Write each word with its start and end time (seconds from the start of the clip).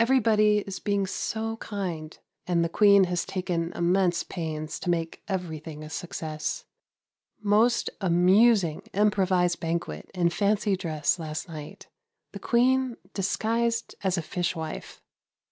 Everybody 0.00 0.58
is 0.66 0.80
being 0.80 1.06
so 1.06 1.56
kind, 1.58 2.18
and 2.48 2.64
the 2.64 2.68
Queen 2.68 3.04
has 3.04 3.24
taken 3.24 3.70
immense 3.76 4.24
pains 4.24 4.80
to 4.80 4.90
make 4.90 5.22
everything 5.28 5.84
a 5.84 5.88
success. 5.88 6.64
Most 7.40 7.88
amusing 8.00 8.82
improvised 8.92 9.60
banquet 9.60 10.10
in 10.12 10.30
fancy 10.30 10.74
dress 10.74 11.20
last 11.20 11.46
night. 11.48 11.86
The 12.32 12.40
Queen 12.40 12.96
disguised 13.14 13.94
as 14.02 14.18
a 14.18 14.20
fish 14.22 14.56
wife. 14.56 15.00